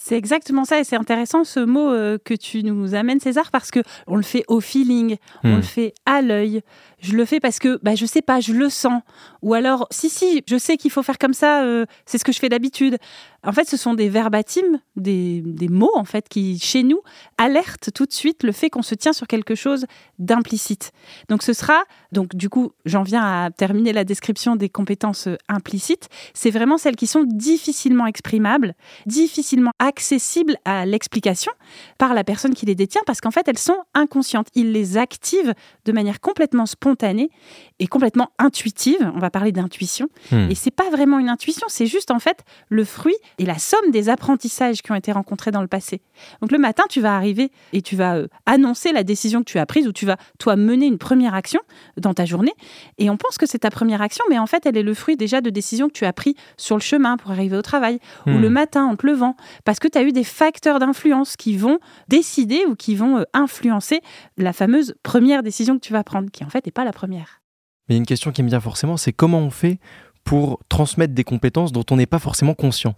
C'est 0.00 0.16
exactement 0.16 0.64
ça 0.64 0.78
et 0.78 0.84
c'est 0.84 0.96
intéressant 0.96 1.42
ce 1.42 1.58
mot 1.60 1.90
euh, 1.90 2.18
que 2.24 2.32
tu 2.32 2.62
nous 2.62 2.94
amènes 2.94 3.18
César 3.18 3.50
parce 3.50 3.70
que 3.72 3.80
on 4.06 4.14
le 4.16 4.22
fait 4.22 4.44
au 4.46 4.60
feeling, 4.60 5.16
on 5.42 5.54
Hmm. 5.54 5.56
le 5.56 5.62
fait 5.62 5.92
à 6.06 6.22
l'œil. 6.22 6.60
Je 7.00 7.14
le 7.16 7.24
fais 7.24 7.40
parce 7.40 7.58
que 7.58 7.80
bah 7.82 7.96
je 7.96 8.06
sais 8.06 8.22
pas, 8.22 8.38
je 8.38 8.52
le 8.52 8.70
sens 8.70 9.02
ou 9.42 9.54
alors 9.54 9.88
si 9.90 10.08
si, 10.08 10.44
je 10.48 10.56
sais 10.56 10.76
qu'il 10.76 10.92
faut 10.92 11.02
faire 11.02 11.18
comme 11.18 11.34
ça, 11.34 11.64
euh, 11.64 11.84
c'est 12.06 12.16
ce 12.16 12.24
que 12.24 12.32
je 12.32 12.38
fais 12.38 12.48
d'habitude. 12.48 12.96
En 13.44 13.52
fait, 13.52 13.68
ce 13.68 13.76
sont 13.76 13.94
des 13.94 14.08
verbatims, 14.08 14.80
des, 14.96 15.42
des 15.44 15.68
mots 15.68 15.92
en 15.94 16.04
fait 16.04 16.28
qui 16.28 16.58
chez 16.58 16.82
nous 16.82 17.00
alertent 17.36 17.90
tout 17.94 18.04
de 18.04 18.12
suite 18.12 18.42
le 18.42 18.52
fait 18.52 18.68
qu'on 18.68 18.82
se 18.82 18.94
tient 18.94 19.12
sur 19.12 19.26
quelque 19.26 19.54
chose 19.54 19.86
d'implicite. 20.18 20.92
Donc 21.28 21.42
ce 21.42 21.52
sera 21.52 21.84
donc 22.10 22.34
du 22.34 22.48
coup, 22.48 22.72
j'en 22.84 23.02
viens 23.02 23.22
à 23.22 23.50
terminer 23.50 23.92
la 23.92 24.04
description 24.04 24.56
des 24.56 24.68
compétences 24.68 25.28
euh, 25.28 25.36
implicites, 25.48 26.08
c'est 26.34 26.50
vraiment 26.50 26.78
celles 26.78 26.96
qui 26.96 27.06
sont 27.06 27.24
difficilement 27.24 28.06
exprimables, 28.06 28.74
difficilement 29.06 29.72
accessibles 29.78 30.56
à 30.64 30.86
l'explication 30.86 31.52
par 31.98 32.14
la 32.14 32.24
personne 32.24 32.54
qui 32.54 32.66
les 32.66 32.74
détient 32.74 33.02
parce 33.06 33.20
qu'en 33.20 33.30
fait, 33.30 33.46
elles 33.46 33.58
sont 33.58 33.78
inconscientes. 33.94 34.48
Il 34.54 34.72
les 34.72 34.96
active 34.96 35.54
de 35.84 35.92
manière 35.92 36.20
complètement 36.20 36.66
spontanée 36.66 37.30
et 37.78 37.86
complètement 37.86 38.30
intuitive. 38.38 39.10
On 39.14 39.18
va 39.18 39.30
parler 39.30 39.52
d'intuition. 39.52 40.08
Hmm. 40.32 40.50
Et 40.50 40.54
c'est 40.54 40.70
pas 40.70 40.90
vraiment 40.90 41.18
une 41.18 41.28
intuition, 41.28 41.66
c'est 41.68 41.86
juste 41.86 42.10
en 42.10 42.18
fait 42.18 42.44
le 42.68 42.84
fruit 42.84 43.16
et 43.38 43.44
la 43.44 43.58
somme 43.58 43.90
des 43.90 44.08
apprentissages 44.08 44.82
qui 44.82 44.92
ont 44.92 44.94
été 44.94 45.12
rencontrés 45.12 45.50
dans 45.50 45.62
le 45.62 45.68
passé. 45.68 46.00
Donc 46.40 46.52
le 46.52 46.58
matin, 46.58 46.84
tu 46.88 47.00
vas 47.00 47.14
arriver 47.14 47.50
et 47.72 47.82
tu 47.82 47.96
vas 47.96 48.16
euh, 48.16 48.28
annoncer 48.46 48.92
la 48.92 49.04
décision 49.04 49.40
que 49.40 49.50
tu 49.50 49.58
as 49.58 49.66
prise 49.66 49.86
ou 49.86 49.92
tu 49.92 50.06
vas 50.06 50.16
toi 50.38 50.56
mener 50.56 50.86
une 50.86 50.98
première 50.98 51.34
action 51.34 51.60
dans 51.96 52.14
ta 52.14 52.24
journée 52.24 52.52
et 52.98 53.10
on 53.10 53.16
pense 53.16 53.38
que 53.38 53.46
c'est 53.46 53.60
ta 53.60 53.70
première 53.70 54.02
action 54.02 54.24
mais 54.30 54.38
en 54.38 54.46
fait, 54.46 54.66
elle 54.66 54.76
est 54.76 54.82
le 54.82 54.94
fruit 54.94 55.16
déjà 55.16 55.40
de 55.40 55.50
décisions 55.50 55.88
que 55.88 55.94
tu 55.94 56.04
as 56.04 56.12
prises 56.12 56.34
sur 56.56 56.76
le 56.76 56.82
chemin 56.82 57.16
pour 57.16 57.30
arriver 57.30 57.56
au 57.56 57.62
travail 57.62 57.98
ou 58.26 58.30
Hmm. 58.30 58.40
le 58.40 58.50
matin 58.50 58.84
en 58.84 58.96
te 58.96 59.06
levant 59.06 59.36
parce 59.64 59.78
que 59.78 59.88
tu 59.88 59.98
as 59.98 60.02
eu 60.02 60.12
des 60.12 60.24
facteurs 60.24 60.78
d'influence 60.78 61.36
qui 61.36 61.56
vont 61.56 61.78
décider 62.08 62.64
ou 62.66 62.74
qui 62.74 62.94
vont 62.94 63.18
euh, 63.18 63.24
influencer 63.32 64.00
la 64.36 64.52
fameuse 64.52 64.94
première 65.02 65.42
décision 65.42 65.74
que 65.78 65.84
tu 65.84 65.92
vas 65.92 66.04
prendre 66.04 66.30
qui 66.30 66.44
en 66.44 66.48
fait 66.48 66.66
n'est 66.66 66.72
pas 66.72 66.84
la 66.84 66.92
première. 66.92 67.40
Mais 67.88 67.94
il 67.94 67.98
y 67.98 67.98
a 67.98 68.00
une 68.00 68.06
question 68.06 68.32
qui 68.32 68.42
me 68.42 68.48
vient 68.48 68.60
forcément, 68.60 68.96
c'est 68.96 69.12
comment 69.12 69.38
on 69.38 69.50
fait 69.50 69.78
pour 70.24 70.60
transmettre 70.68 71.14
des 71.14 71.24
compétences 71.24 71.72
dont 71.72 71.84
on 71.90 71.96
n'est 71.96 72.06
pas 72.06 72.18
forcément 72.18 72.54
conscient? 72.54 72.94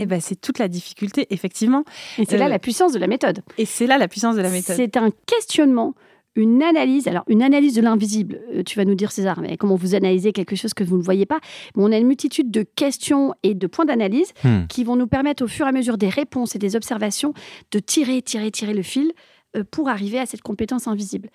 Et 0.00 0.06
ben 0.06 0.20
c'est 0.20 0.40
toute 0.40 0.58
la 0.58 0.68
difficulté 0.68 1.26
effectivement 1.30 1.84
Et 2.18 2.24
c'est 2.24 2.38
là 2.38 2.46
Euh, 2.46 2.48
la 2.48 2.58
puissance 2.58 2.92
de 2.92 2.98
la 2.98 3.06
méthode. 3.06 3.40
et 3.58 3.64
c'est 3.66 3.86
là 3.86 3.98
la 3.98 4.08
puissance 4.08 4.34
de 4.36 4.40
la 4.42 4.50
méthode. 4.50 4.76
C'est 4.76 4.96
un 4.96 5.10
questionnement, 5.26 5.94
une 6.36 6.62
analyse. 6.62 7.06
Alors, 7.08 7.24
une 7.28 7.42
analyse 7.42 7.74
de 7.74 7.82
l'invisible. 7.82 8.40
Euh, 8.54 8.62
tu 8.62 8.76
vas 8.78 8.84
nous 8.84 8.94
dire, 8.94 9.10
César, 9.12 9.40
mais 9.40 9.56
comment 9.56 9.74
vous 9.74 9.94
analysez 9.94 10.32
quelque 10.32 10.56
chose 10.56 10.74
que 10.74 10.84
vous 10.84 10.96
ne 10.96 11.02
voyez 11.02 11.26
pas? 11.26 11.40
Mais 11.76 11.82
on 11.84 11.92
a 11.92 11.98
une 11.98 12.06
multitude 12.06 12.50
de 12.50 12.62
questions 12.62 13.34
et 13.42 13.54
de 13.54 13.66
points 13.66 13.84
d'analyse 13.84 14.32
Hmm. 14.44 14.66
qui 14.68 14.84
vont 14.84 14.96
nous 14.96 15.06
permettre, 15.08 15.44
au 15.44 15.48
fur 15.48 15.66
et 15.66 15.68
à 15.68 15.72
mesure 15.72 15.98
des 15.98 16.08
réponses 16.08 16.54
et 16.56 16.58
des 16.58 16.76
observations, 16.76 17.34
de 17.72 17.78
tirer, 17.78 18.22
tirer, 18.22 18.50
tirer 18.50 18.74
le 18.74 18.82
fil 18.82 19.12
euh, 19.56 19.64
pour 19.70 19.88
arriver 19.88 20.18
à 20.20 20.26
cette 20.26 20.42
compétence 20.42 20.86
invisible. 20.86 21.28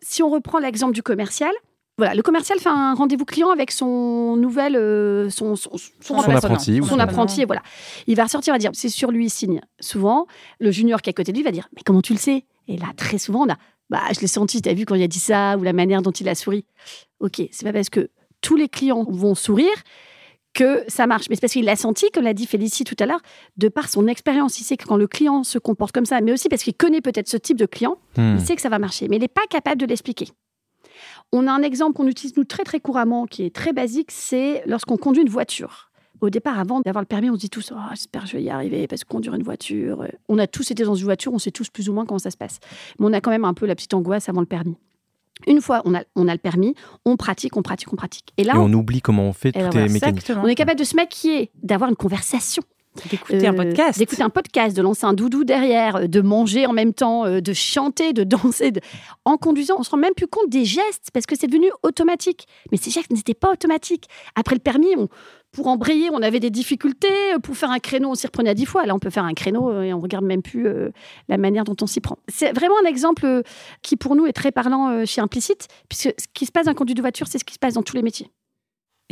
Si 0.00 0.22
on 0.22 0.28
reprend 0.28 0.58
l'exemple 0.58 0.92
du 0.94 1.02
commercial, 1.02 1.52
voilà, 1.98 2.14
le 2.14 2.22
commercial 2.22 2.58
fait 2.58 2.68
un 2.70 2.94
rendez-vous 2.94 3.24
client 3.24 3.50
avec 3.50 3.70
son 3.70 4.36
nouvel, 4.36 4.76
euh, 4.76 5.28
son, 5.30 5.56
son, 5.56 5.76
son 5.76 5.90
Son 6.00 6.14
remplaçant 6.14 6.46
apprenti 6.48 6.80
son 6.82 6.98
apprenti, 6.98 7.42
et 7.42 7.44
voilà. 7.44 7.62
Il 8.06 8.16
va 8.16 8.24
ressortir, 8.24 8.52
il 8.52 8.56
va 8.56 8.58
dire, 8.58 8.70
c'est 8.74 8.88
sur 8.88 9.10
lui, 9.10 9.26
il 9.26 9.30
signe. 9.30 9.60
Souvent, 9.80 10.26
le 10.58 10.70
junior 10.70 11.02
qui 11.02 11.10
est 11.10 11.12
à 11.12 11.14
côté 11.14 11.32
de 11.32 11.36
lui 11.36 11.44
va 11.44 11.50
dire, 11.50 11.68
mais 11.76 11.82
comment 11.84 12.02
tu 12.02 12.12
le 12.14 12.18
sais? 12.18 12.44
Et 12.68 12.76
là, 12.76 12.86
très 12.96 13.18
souvent, 13.18 13.46
on 13.46 13.50
a, 13.52 13.56
bah, 13.90 14.00
je 14.14 14.20
l'ai 14.20 14.26
senti, 14.26 14.62
t'as 14.62 14.72
vu 14.72 14.86
quand 14.86 14.94
il 14.94 15.02
a 15.02 15.08
dit 15.08 15.18
ça, 15.20 15.56
ou 15.58 15.62
la 15.62 15.72
manière 15.74 16.00
dont 16.02 16.10
il 16.12 16.28
a 16.28 16.34
souri. 16.34 16.64
Ok, 17.20 17.42
c'est 17.50 17.64
pas 17.64 17.72
parce 17.72 17.90
que 17.90 18.08
tous 18.40 18.56
les 18.56 18.68
clients 18.68 19.04
vont 19.08 19.34
sourire 19.34 19.68
que 20.54 20.84
ça 20.88 21.06
marche. 21.06 21.28
Mais 21.28 21.36
c'est 21.36 21.40
parce 21.40 21.52
qu'il 21.54 21.64
l'a 21.64 21.76
senti, 21.76 22.10
comme 22.12 22.24
l'a 22.24 22.34
dit 22.34 22.46
Félicie 22.46 22.84
tout 22.84 22.96
à 22.98 23.06
l'heure, 23.06 23.20
de 23.56 23.68
par 23.68 23.88
son 23.88 24.06
expérience. 24.06 24.58
Il 24.60 24.64
sait 24.64 24.76
que 24.76 24.84
quand 24.86 24.96
le 24.96 25.06
client 25.06 25.44
se 25.44 25.58
comporte 25.58 25.92
comme 25.92 26.04
ça, 26.06 26.20
mais 26.20 26.32
aussi 26.32 26.48
parce 26.48 26.62
qu'il 26.62 26.74
connaît 26.74 27.00
peut-être 27.00 27.28
ce 27.28 27.36
type 27.36 27.56
de 27.58 27.66
client, 27.66 27.96
Hmm. 28.16 28.36
il 28.38 28.44
sait 28.44 28.54
que 28.56 28.60
ça 28.62 28.68
va 28.68 28.78
marcher, 28.78 29.08
mais 29.08 29.16
il 29.16 29.20
n'est 29.20 29.28
pas 29.28 29.46
capable 29.48 29.78
de 29.80 29.86
l'expliquer. 29.86 30.28
On 31.32 31.46
a 31.46 31.52
un 31.52 31.62
exemple 31.62 31.94
qu'on 31.96 32.06
utilise 32.06 32.36
nous 32.36 32.44
très 32.44 32.64
très 32.64 32.80
couramment, 32.80 33.26
qui 33.26 33.44
est 33.44 33.54
très 33.54 33.72
basique, 33.72 34.10
c'est 34.10 34.62
lorsqu'on 34.66 34.96
conduit 34.96 35.22
une 35.22 35.28
voiture. 35.28 35.90
Au 36.20 36.30
départ, 36.30 36.58
avant 36.58 36.80
d'avoir 36.80 37.02
le 37.02 37.06
permis, 37.06 37.30
on 37.30 37.34
se 37.34 37.40
dit 37.40 37.50
tous 37.50 37.72
oh, 37.74 37.78
j'espère 37.90 38.22
que 38.22 38.28
je 38.28 38.36
vais 38.36 38.42
y 38.44 38.50
arriver 38.50 38.86
parce 38.86 39.02
que 39.02 39.08
conduire 39.08 39.34
une 39.34 39.42
voiture. 39.42 40.02
euh, 40.02 40.08
On 40.28 40.38
a 40.38 40.46
tous 40.46 40.70
été 40.70 40.84
dans 40.84 40.94
une 40.94 41.04
voiture, 41.04 41.32
on 41.32 41.38
sait 41.40 41.50
tous 41.50 41.68
plus 41.68 41.88
ou 41.88 41.92
moins 41.92 42.06
comment 42.06 42.20
ça 42.20 42.30
se 42.30 42.36
passe. 42.36 42.60
Mais 43.00 43.06
on 43.06 43.12
a 43.12 43.20
quand 43.20 43.30
même 43.32 43.44
un 43.44 43.54
peu 43.54 43.66
la 43.66 43.74
petite 43.74 43.92
angoisse 43.94 44.28
avant 44.28 44.40
le 44.40 44.46
permis. 44.46 44.76
Une 45.48 45.60
fois 45.60 45.82
on 45.84 45.94
a, 45.96 46.02
on 46.14 46.28
a 46.28 46.32
le 46.32 46.38
permis, 46.38 46.76
on 47.04 47.16
pratique, 47.16 47.56
on 47.56 47.62
pratique, 47.62 47.92
on 47.92 47.96
pratique. 47.96 48.28
Et 48.36 48.44
là, 48.44 48.54
Et 48.54 48.58
on, 48.58 48.66
on 48.66 48.72
oublie 48.72 49.00
comment 49.00 49.24
on 49.24 49.32
fait, 49.32 49.50
tout 49.50 49.58
est 49.58 49.64
mécanique. 49.64 49.96
Exactement. 49.96 50.42
on 50.44 50.46
est 50.46 50.54
capable 50.54 50.78
de 50.78 50.84
se 50.84 50.94
maquiller, 50.94 51.50
d'avoir 51.62 51.90
une 51.90 51.96
conversation 51.96 52.62
d'écouter 53.10 53.46
un 53.46 53.54
euh, 53.54 53.56
podcast. 53.56 53.98
D'écouter 53.98 54.22
un 54.22 54.30
podcast, 54.30 54.76
de 54.76 54.82
lancer 54.82 55.04
un 55.06 55.12
doudou 55.14 55.44
derrière, 55.44 55.96
euh, 55.96 56.06
de 56.06 56.20
manger 56.20 56.66
en 56.66 56.72
même 56.72 56.92
temps, 56.94 57.24
euh, 57.26 57.40
de 57.40 57.52
chanter, 57.52 58.12
de 58.12 58.24
danser. 58.24 58.70
de- 58.70 58.80
En 59.24 59.36
conduisant, 59.36 59.76
on 59.78 59.82
se 59.82 59.90
rend 59.90 59.96
même 59.96 60.14
plus 60.14 60.26
compte 60.26 60.48
des 60.50 60.64
gestes 60.64 61.08
parce 61.12 61.26
que 61.26 61.36
c'est 61.36 61.46
devenu 61.46 61.70
automatique. 61.82 62.46
Mais 62.70 62.78
ces 62.78 62.90
gestes 62.90 63.10
n'étaient 63.10 63.34
pas 63.34 63.50
automatiques. 63.52 64.06
Après 64.34 64.54
le 64.54 64.60
permis, 64.60 64.94
on- 64.96 65.08
pour 65.52 65.66
embrayer, 65.66 66.08
on 66.10 66.22
avait 66.22 66.40
des 66.40 66.48
difficultés. 66.48 67.08
Pour 67.42 67.54
faire 67.56 67.70
un 67.70 67.78
créneau, 67.78 68.10
on 68.10 68.14
s'y 68.14 68.26
reprenait 68.26 68.48
à 68.50 68.54
dix 68.54 68.64
fois. 68.64 68.86
Là, 68.86 68.94
on 68.94 68.98
peut 68.98 69.10
faire 69.10 69.24
un 69.24 69.34
créneau 69.34 69.82
et 69.82 69.92
on 69.92 70.00
regarde 70.00 70.24
même 70.24 70.40
plus 70.40 70.66
euh, 70.66 70.90
la 71.28 71.36
manière 71.36 71.64
dont 71.64 71.76
on 71.82 71.86
s'y 71.86 72.00
prend. 72.00 72.16
C'est 72.28 72.52
vraiment 72.52 72.74
un 72.82 72.88
exemple 72.88 73.26
euh, 73.26 73.42
qui, 73.82 73.96
pour 73.96 74.16
nous, 74.16 74.24
est 74.26 74.32
très 74.32 74.50
parlant 74.50 74.88
euh, 74.88 75.04
chez 75.04 75.20
Implicite, 75.20 75.68
puisque 75.90 76.08
ce 76.18 76.26
qui 76.32 76.46
se 76.46 76.52
passe 76.52 76.64
dans 76.66 76.70
un 76.70 76.74
conduit 76.74 76.94
de 76.94 77.02
voiture, 77.02 77.26
c'est 77.26 77.36
ce 77.38 77.44
qui 77.44 77.52
se 77.52 77.58
passe 77.58 77.74
dans 77.74 77.82
tous 77.82 77.96
les 77.96 78.02
métiers. 78.02 78.30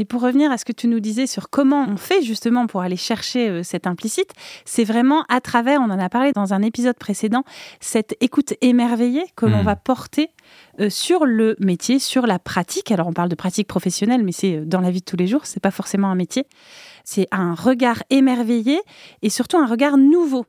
Et 0.00 0.06
pour 0.06 0.22
revenir 0.22 0.50
à 0.50 0.56
ce 0.56 0.64
que 0.64 0.72
tu 0.72 0.88
nous 0.88 0.98
disais 0.98 1.26
sur 1.26 1.50
comment 1.50 1.84
on 1.86 1.98
fait 1.98 2.22
justement 2.22 2.66
pour 2.66 2.80
aller 2.80 2.96
chercher 2.96 3.50
euh, 3.50 3.62
cet 3.62 3.86
implicite, 3.86 4.30
c'est 4.64 4.84
vraiment 4.84 5.26
à 5.28 5.42
travers, 5.42 5.78
on 5.82 5.90
en 5.90 5.98
a 5.98 6.08
parlé 6.08 6.32
dans 6.32 6.54
un 6.54 6.62
épisode 6.62 6.96
précédent, 6.96 7.44
cette 7.80 8.16
écoute 8.22 8.54
émerveillée 8.62 9.24
que 9.36 9.44
l'on 9.44 9.58
Mhm. 9.58 9.64
va 9.64 9.76
porter 9.76 10.30
euh, 10.80 10.88
sur 10.88 11.26
le 11.26 11.54
métier, 11.60 11.98
sur 11.98 12.26
la 12.26 12.38
pratique. 12.38 12.90
Alors 12.90 13.08
on 13.08 13.12
parle 13.12 13.28
de 13.28 13.34
pratique 13.34 13.68
professionnelle, 13.68 14.24
mais 14.24 14.32
c'est 14.32 14.56
euh, 14.56 14.64
dans 14.64 14.80
la 14.80 14.90
vie 14.90 15.00
de 15.00 15.04
tous 15.04 15.18
les 15.18 15.26
jours, 15.26 15.44
c'est 15.44 15.60
pas 15.60 15.70
forcément 15.70 16.08
un 16.08 16.14
métier. 16.14 16.46
C'est 17.04 17.28
un 17.30 17.54
regard 17.54 18.02
émerveillé 18.08 18.80
et 19.20 19.28
surtout 19.28 19.58
un 19.58 19.66
regard 19.66 19.98
nouveau. 19.98 20.46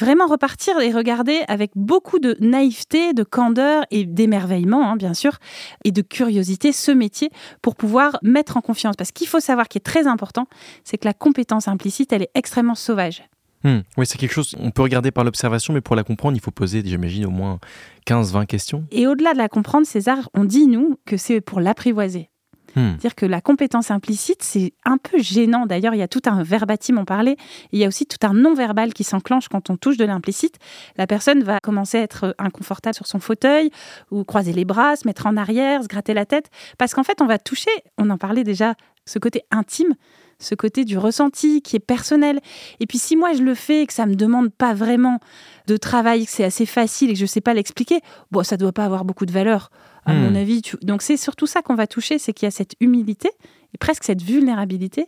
Vraiment 0.00 0.26
repartir 0.26 0.78
et 0.80 0.92
regarder 0.92 1.42
avec 1.46 1.70
beaucoup 1.76 2.18
de 2.18 2.36
naïveté, 2.40 3.12
de 3.12 3.22
candeur 3.22 3.84
et 3.90 4.04
d'émerveillement, 4.04 4.90
hein, 4.90 4.96
bien 4.96 5.14
sûr, 5.14 5.38
et 5.84 5.92
de 5.92 6.02
curiosité 6.02 6.72
ce 6.72 6.90
métier 6.90 7.30
pour 7.62 7.76
pouvoir 7.76 8.18
mettre 8.22 8.56
en 8.56 8.60
confiance. 8.60 8.96
Parce 8.96 9.12
qu'il 9.12 9.28
faut 9.28 9.40
savoir 9.40 9.68
qui 9.68 9.78
est 9.78 9.80
très 9.80 10.06
important, 10.06 10.46
c'est 10.82 10.98
que 10.98 11.06
la 11.06 11.14
compétence 11.14 11.68
implicite, 11.68 12.12
elle 12.12 12.22
est 12.22 12.30
extrêmement 12.34 12.74
sauvage. 12.74 13.22
Hmm. 13.62 13.80
Oui, 13.96 14.04
c'est 14.04 14.18
quelque 14.18 14.32
chose, 14.32 14.54
on 14.58 14.70
peut 14.70 14.82
regarder 14.82 15.10
par 15.10 15.24
l'observation, 15.24 15.72
mais 15.72 15.80
pour 15.80 15.96
la 15.96 16.04
comprendre, 16.04 16.36
il 16.36 16.40
faut 16.40 16.50
poser, 16.50 16.82
j'imagine, 16.84 17.24
au 17.24 17.30
moins 17.30 17.58
15-20 18.06 18.46
questions. 18.46 18.84
Et 18.90 19.06
au-delà 19.06 19.32
de 19.32 19.38
la 19.38 19.48
comprendre, 19.48 19.86
César, 19.86 20.28
on 20.34 20.44
dit, 20.44 20.66
nous, 20.66 20.98
que 21.06 21.16
c'est 21.16 21.40
pour 21.40 21.60
l'apprivoiser. 21.60 22.28
Hmm. 22.76 22.96
Dire 22.96 23.14
que 23.14 23.26
la 23.26 23.40
compétence 23.40 23.90
implicite, 23.90 24.42
c'est 24.42 24.72
un 24.84 24.98
peu 24.98 25.18
gênant. 25.18 25.66
D'ailleurs, 25.66 25.94
il 25.94 25.98
y 25.98 26.02
a 26.02 26.08
tout 26.08 26.22
un 26.26 26.42
verbatim, 26.42 26.98
on 26.98 27.04
parlait. 27.04 27.36
Il 27.72 27.78
y 27.78 27.84
a 27.84 27.88
aussi 27.88 28.06
tout 28.06 28.24
un 28.26 28.34
non-verbal 28.34 28.92
qui 28.92 29.04
s'enclenche 29.04 29.48
quand 29.48 29.70
on 29.70 29.76
touche 29.76 29.96
de 29.96 30.04
l'implicite. 30.04 30.56
La 30.96 31.06
personne 31.06 31.42
va 31.42 31.58
commencer 31.60 31.98
à 31.98 32.02
être 32.02 32.34
inconfortable 32.38 32.94
sur 32.94 33.06
son 33.06 33.20
fauteuil 33.20 33.70
ou 34.10 34.24
croiser 34.24 34.52
les 34.52 34.64
bras, 34.64 34.96
se 34.96 35.06
mettre 35.06 35.26
en 35.26 35.36
arrière, 35.36 35.82
se 35.82 35.88
gratter 35.88 36.14
la 36.14 36.26
tête. 36.26 36.50
Parce 36.78 36.94
qu'en 36.94 37.04
fait, 37.04 37.20
on 37.20 37.26
va 37.26 37.38
toucher, 37.38 37.70
on 37.98 38.10
en 38.10 38.18
parlait 38.18 38.44
déjà, 38.44 38.74
ce 39.06 39.18
côté 39.18 39.42
intime, 39.50 39.94
ce 40.38 40.54
côté 40.54 40.84
du 40.84 40.98
ressenti 40.98 41.62
qui 41.62 41.76
est 41.76 41.80
personnel. 41.80 42.40
Et 42.80 42.86
puis 42.86 42.98
si 42.98 43.16
moi 43.16 43.32
je 43.32 43.42
le 43.42 43.54
fais 43.54 43.82
et 43.82 43.86
que 43.86 43.92
ça 43.92 44.06
me 44.06 44.14
demande 44.14 44.50
pas 44.50 44.74
vraiment 44.74 45.20
de 45.66 45.76
travail, 45.76 46.26
que 46.26 46.32
c'est 46.32 46.44
assez 46.44 46.66
facile 46.66 47.10
et 47.10 47.12
que 47.14 47.18
je 47.18 47.26
sais 47.26 47.40
pas 47.40 47.54
l'expliquer, 47.54 48.00
bon, 48.30 48.42
ça 48.42 48.56
doit 48.56 48.72
pas 48.72 48.84
avoir 48.84 49.04
beaucoup 49.04 49.26
de 49.26 49.32
valeur, 49.32 49.70
à 50.06 50.12
Hmm. 50.12 50.20
mon 50.20 50.34
avis. 50.34 50.62
tu- 50.62 50.76
Donc 50.82 51.02
c'est 51.02 51.16
surtout 51.16 51.46
ça 51.46 51.62
qu'on 51.62 51.74
va 51.74 51.86
toucher, 51.86 52.18
c'est 52.18 52.32
qu'il 52.32 52.46
y 52.46 52.48
a 52.48 52.50
cette 52.50 52.74
humilité 52.80 53.30
et 53.74 53.78
presque 53.78 54.04
cette 54.04 54.22
vulnérabilité. 54.22 55.06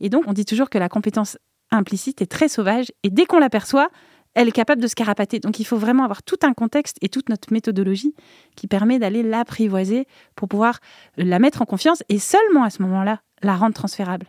Et 0.00 0.08
donc 0.08 0.24
on 0.26 0.32
dit 0.32 0.44
toujours 0.44 0.70
que 0.70 0.78
la 0.78 0.88
compétence 0.88 1.38
implicite 1.70 2.22
est 2.22 2.26
très 2.26 2.48
sauvage 2.48 2.92
et 3.02 3.10
dès 3.10 3.26
qu'on 3.26 3.38
l'aperçoit, 3.38 3.88
elle 4.34 4.48
est 4.48 4.52
capable 4.52 4.82
de 4.82 4.86
se 4.86 4.94
carapater. 4.94 5.40
Donc 5.40 5.58
il 5.60 5.64
faut 5.64 5.78
vraiment 5.78 6.04
avoir 6.04 6.22
tout 6.22 6.36
un 6.42 6.52
contexte 6.52 6.98
et 7.00 7.08
toute 7.08 7.28
notre 7.30 7.52
méthodologie 7.52 8.14
qui 8.54 8.66
permet 8.66 8.98
d'aller 8.98 9.22
l'apprivoiser 9.22 10.06
pour 10.36 10.46
pouvoir 10.48 10.78
la 11.16 11.38
mettre 11.38 11.62
en 11.62 11.64
confiance 11.64 12.02
et 12.08 12.18
seulement 12.18 12.62
à 12.62 12.70
ce 12.70 12.82
moment-là 12.82 13.20
la 13.42 13.56
rendre 13.56 13.74
transférable. 13.74 14.26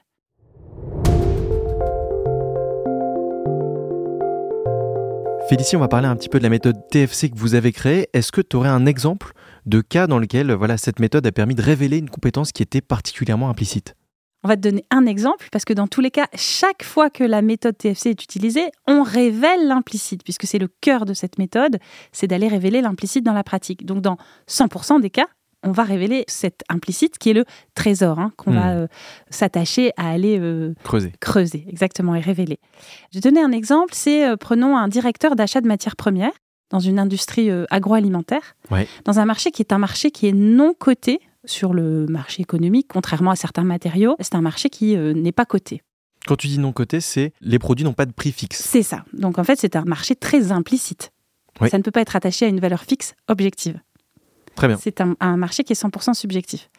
Félicie, 5.50 5.78
on 5.78 5.80
va 5.80 5.88
parler 5.88 6.08
un 6.08 6.16
petit 6.18 6.28
peu 6.28 6.40
de 6.40 6.44
la 6.44 6.50
méthode 6.50 6.76
TFC 6.90 7.30
que 7.30 7.38
vous 7.38 7.56
avez 7.56 7.72
créée. 7.72 8.10
Est-ce 8.12 8.34
que 8.34 8.42
tu 8.42 8.58
aurais 8.58 8.68
un 8.68 8.86
exemple 8.86 9.32
de 9.68 9.82
cas 9.82 10.08
dans 10.08 10.20
lequel 10.20 10.52
voilà, 10.54 10.78
cette 10.78 11.00
méthode 11.00 11.28
a 11.28 11.32
permis 11.32 11.56
de 11.56 11.62
révéler 11.62 11.98
une 11.98 12.10
compétence 12.10 12.52
qui 12.52 12.64
était 12.64 12.82
particulièrement 12.82 13.50
implicite 13.50 13.96
on 14.44 14.48
va 14.48 14.56
te 14.56 14.62
donner 14.62 14.86
un 14.92 15.06
exemple 15.06 15.50
parce 15.52 15.66
que 15.66 15.74
dans 15.74 15.88
tous 15.88 16.00
les 16.00 16.12
cas, 16.12 16.28
chaque 16.34 16.84
fois 16.84 17.10
que 17.10 17.24
la 17.24 17.42
méthode 17.42 17.78
TFC 17.78 18.12
est 18.12 18.24
utilisée, 18.24 18.72
on 18.88 19.04
révèle 19.04 19.68
l'implicite 19.68 20.24
puisque 20.24 20.46
c'est 20.46 20.60
le 20.60 20.70
cœur 20.80 21.06
de 21.06 21.14
cette 21.14 21.38
méthode, 21.38 21.80
c'est 22.14 22.28
d'aller 22.28 22.48
révéler 22.48 22.82
l'implicite 22.82 23.26
dans 23.26 23.34
la 23.34 23.44
pratique. 23.44 23.86
Donc 23.86 24.02
dans 24.02 24.16
100% 24.48 25.02
des 25.02 25.10
cas, 25.10 25.26
on 25.64 25.72
va 25.72 25.84
révéler 25.84 26.24
cet 26.28 26.64
implicite 26.70 27.18
qui 27.18 27.32
est 27.32 27.34
le 27.34 27.44
trésor 27.74 28.20
hein, 28.20 28.32
qu'on 28.38 28.52
va 28.52 28.74
hmm. 28.74 28.78
euh, 28.78 28.88
s'attacher 29.30 29.92
à 29.98 30.10
aller 30.10 30.40
euh, 30.40 30.74
creuser. 30.84 31.12
Creuser, 31.20 31.66
exactement, 31.68 32.16
et 32.16 32.22
révéler. 32.22 32.60
Je 33.12 33.18
vais 33.18 33.22
donner 33.22 33.42
un 33.42 33.52
exemple, 33.52 33.94
c'est 33.94 34.26
euh, 34.30 34.38
prenons 34.38 34.78
un 34.78 34.88
directeur 34.88 35.36
d'achat 35.36 35.60
de 35.60 35.68
matières 35.68 35.96
premières 35.96 36.32
dans 36.70 36.80
une 36.80 37.00
industrie 37.00 37.50
agroalimentaire, 37.70 38.56
dans 39.06 39.20
un 39.20 39.26
marché 39.26 39.52
qui 39.52 39.62
est 39.62 39.72
un 39.72 39.78
marché 39.78 40.12
qui 40.12 40.28
est 40.28 40.34
non 40.34 40.74
coté 40.78 41.22
sur 41.48 41.74
le 41.74 42.06
marché 42.08 42.42
économique, 42.42 42.88
contrairement 42.90 43.32
à 43.32 43.36
certains 43.36 43.64
matériaux. 43.64 44.16
C'est 44.20 44.36
un 44.36 44.42
marché 44.42 44.70
qui 44.70 44.96
euh, 44.96 45.14
n'est 45.14 45.32
pas 45.32 45.46
coté. 45.46 45.82
Quand 46.28 46.36
tu 46.36 46.48
dis 46.48 46.60
non 46.60 46.74
coté, 46.74 47.00
c'est 47.00 47.34
les 47.42 47.58
produits 47.58 47.86
n'ont 47.86 47.94
pas 47.94 48.06
de 48.06 48.12
prix 48.12 48.32
fixe. 48.32 48.62
C'est 48.62 48.84
ça. 48.84 49.06
Donc 49.14 49.40
en 49.40 49.44
fait, 49.44 49.58
c'est 49.60 49.76
un 49.76 49.86
marché 49.86 50.16
très 50.16 50.52
implicite. 50.52 51.12
Ça 51.72 51.78
ne 51.78 51.84
peut 51.84 51.92
pas 51.92 52.02
être 52.02 52.16
attaché 52.16 52.46
à 52.46 52.50
une 52.50 52.60
valeur 52.60 52.84
fixe 52.84 53.16
objective. 53.28 53.80
Très 54.56 54.68
bien. 54.68 54.78
C'est 54.78 55.02
un, 55.02 55.38
marché 55.38 55.64
qui 55.64 55.74
est 55.74 55.82
100% 55.82 56.14
subjectif. 56.14 56.70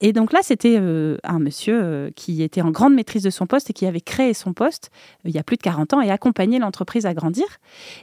Et 0.00 0.12
donc 0.12 0.32
là, 0.32 0.40
c'était 0.42 0.76
euh, 0.78 1.16
un 1.24 1.38
monsieur 1.38 1.80
euh, 1.82 2.10
qui 2.14 2.42
était 2.42 2.60
en 2.62 2.70
grande 2.70 2.94
maîtrise 2.94 3.22
de 3.22 3.30
son 3.30 3.46
poste 3.46 3.70
et 3.70 3.72
qui 3.72 3.86
avait 3.86 4.00
créé 4.00 4.34
son 4.34 4.52
poste 4.52 4.90
il 5.24 5.30
y 5.30 5.38
a 5.38 5.44
plus 5.44 5.56
de 5.56 5.62
40 5.62 5.94
ans 5.94 6.00
et 6.00 6.10
accompagné 6.10 6.58
l'entreprise 6.58 7.06
à 7.06 7.14
grandir. 7.14 7.46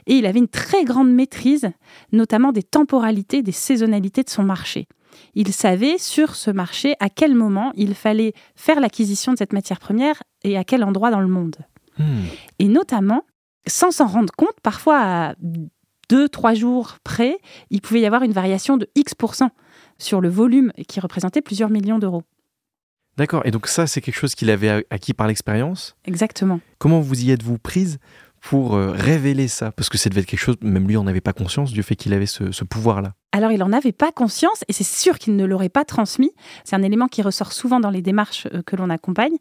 Et 0.06 0.14
il 0.14 0.26
avait 0.26 0.38
une 0.38 0.48
très 0.48 0.84
grande 0.84 1.12
maîtrise, 1.12 1.70
notamment 2.10 2.52
des 2.52 2.62
temporalités, 2.62 3.42
des 3.42 3.52
saisonnalités 3.52 4.22
de 4.22 4.30
son 4.30 4.42
marché 4.42 4.88
il 5.34 5.52
savait 5.52 5.98
sur 5.98 6.34
ce 6.34 6.50
marché 6.50 6.94
à 7.00 7.08
quel 7.08 7.34
moment 7.34 7.72
il 7.74 7.94
fallait 7.94 8.32
faire 8.54 8.80
l'acquisition 8.80 9.32
de 9.32 9.38
cette 9.38 9.52
matière 9.52 9.78
première 9.78 10.22
et 10.42 10.56
à 10.56 10.64
quel 10.64 10.84
endroit 10.84 11.10
dans 11.10 11.20
le 11.20 11.28
monde. 11.28 11.56
Hmm. 11.98 12.22
Et 12.58 12.68
notamment, 12.68 13.24
sans 13.66 13.90
s'en 13.90 14.06
rendre 14.06 14.32
compte, 14.36 14.58
parfois 14.62 15.00
à 15.00 15.34
deux, 16.08 16.28
trois 16.28 16.54
jours 16.54 16.96
près, 17.04 17.38
il 17.70 17.80
pouvait 17.80 18.00
y 18.00 18.06
avoir 18.06 18.22
une 18.22 18.32
variation 18.32 18.76
de 18.76 18.88
X% 18.94 19.48
sur 20.02 20.20
le 20.20 20.28
volume 20.28 20.72
qui 20.88 21.00
représentait 21.00 21.42
plusieurs 21.42 21.70
millions 21.70 21.98
d'euros. 21.98 22.22
D'accord, 23.16 23.42
et 23.44 23.50
donc 23.50 23.66
ça, 23.66 23.86
c'est 23.86 24.00
quelque 24.00 24.16
chose 24.16 24.34
qu'il 24.34 24.50
avait 24.50 24.86
acquis 24.90 25.12
par 25.12 25.26
l'expérience? 25.26 25.96
Exactement. 26.06 26.60
Comment 26.78 27.00
vous 27.00 27.24
y 27.24 27.30
êtes-vous 27.30 27.58
prise 27.58 27.98
pour 28.40 28.74
euh, 28.74 28.90
révéler 28.90 29.48
ça? 29.48 29.70
Parce 29.70 29.90
que 29.90 29.98
ça 29.98 30.08
devait 30.08 30.22
être 30.22 30.26
quelque 30.26 30.40
chose, 30.40 30.56
même 30.62 30.88
lui, 30.88 30.96
on 30.96 31.04
n'avait 31.04 31.20
pas 31.20 31.34
conscience 31.34 31.72
du 31.72 31.82
fait 31.82 31.94
qu'il 31.94 32.14
avait 32.14 32.26
ce, 32.26 32.64
pouvoir-là. 32.64 33.12
Alors, 33.32 33.52
il 33.52 33.58
n'en 33.58 33.72
avait 33.72 33.92
pas 33.92 34.12
conscience 34.12 34.64
et 34.66 34.72
c'est 34.72 34.84
sûr 34.84 35.18
qu'il 35.18 35.36
ne 35.36 35.44
l'aurait 35.44 35.68
pas 35.68 35.84
transmis. 35.84 36.32
C'est 36.64 36.74
un 36.74 36.82
élément 36.82 37.06
qui 37.06 37.20
ressort 37.20 37.52
souvent 37.52 37.80
dans 37.80 37.90
les 37.90 38.02
démarches 38.02 38.46
euh, 38.54 38.62
que 38.62 38.76
l'on 38.76 38.88
accompagne. 38.88 39.36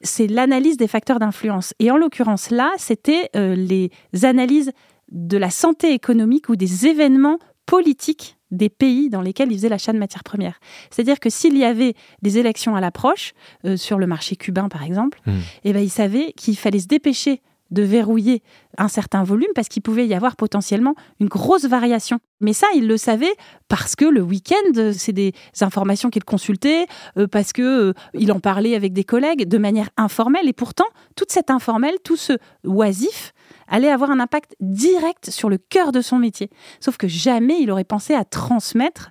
C'est 0.00 0.26
l'analyse 0.26 0.78
des 0.78 0.88
facteurs 0.88 1.18
d'influence. 1.18 1.74
Et 1.80 1.90
en 1.90 1.98
l'occurrence, 1.98 2.50
là, 2.50 2.72
c'était 2.78 3.28
euh, 3.36 3.54
les 3.54 3.90
analyses 4.22 4.72
de 5.12 5.36
la 5.36 5.50
santé 5.50 5.92
économique 5.92 6.48
ou 6.48 6.56
des 6.56 6.86
événements 6.86 7.38
politiques 7.66 8.38
des 8.54 8.68
pays 8.68 9.10
dans 9.10 9.20
lesquels 9.20 9.50
il 9.50 9.56
faisait 9.56 9.68
l'achat 9.68 9.92
de 9.92 9.98
matières 9.98 10.24
premières. 10.24 10.60
C'est-à-dire 10.90 11.20
que 11.20 11.30
s'il 11.30 11.56
y 11.56 11.64
avait 11.64 11.94
des 12.22 12.38
élections 12.38 12.76
à 12.76 12.80
l'approche, 12.80 13.32
sur 13.76 13.98
le 13.98 14.06
marché 14.06 14.36
cubain 14.36 14.68
par 14.68 14.82
exemple, 14.82 15.20
hmm. 15.26 15.32
eh 15.64 15.72
ben, 15.72 15.82
il 15.82 15.90
savait 15.90 16.32
qu'il 16.32 16.56
fallait 16.56 16.80
se 16.80 16.86
dépêcher 16.86 17.40
de 17.70 17.82
verrouiller 17.82 18.42
un 18.78 18.88
certain 18.88 19.24
volume 19.24 19.50
parce 19.54 19.68
qu'il 19.68 19.82
pouvait 19.82 20.06
y 20.06 20.14
avoir 20.14 20.36
potentiellement 20.36 20.94
une 21.20 21.28
grosse 21.28 21.64
variation. 21.64 22.18
Mais 22.40 22.52
ça, 22.52 22.66
il 22.74 22.86
le 22.86 22.96
savait 22.96 23.32
parce 23.68 23.96
que 23.96 24.04
le 24.04 24.22
week-end, 24.22 24.92
c'est 24.92 25.12
des 25.12 25.32
informations 25.60 26.10
qu'il 26.10 26.24
consultait, 26.24 26.86
euh, 27.18 27.26
parce 27.26 27.52
que 27.52 27.62
euh, 27.62 27.92
il 28.14 28.32
en 28.32 28.40
parlait 28.40 28.74
avec 28.74 28.92
des 28.92 29.04
collègues 29.04 29.48
de 29.48 29.58
manière 29.58 29.90
informelle. 29.96 30.48
Et 30.48 30.52
pourtant, 30.52 30.86
toute 31.16 31.32
cette 31.32 31.50
informelle, 31.50 31.94
tout 32.04 32.16
ce 32.16 32.34
oisif, 32.64 33.32
allait 33.68 33.90
avoir 33.90 34.10
un 34.10 34.20
impact 34.20 34.56
direct 34.60 35.30
sur 35.30 35.48
le 35.48 35.58
cœur 35.58 35.92
de 35.92 36.00
son 36.00 36.18
métier. 36.18 36.50
Sauf 36.80 36.96
que 36.96 37.08
jamais 37.08 37.60
il 37.60 37.70
aurait 37.70 37.84
pensé 37.84 38.14
à 38.14 38.24
transmettre 38.24 39.10